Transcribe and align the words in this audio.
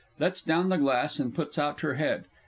(_Lets 0.19 0.43
down 0.43 0.69
the 0.69 0.79
glass 0.79 1.19
and 1.19 1.31
puts 1.35 1.59
out 1.59 1.81
her 1.81 1.93
head. 1.93 2.25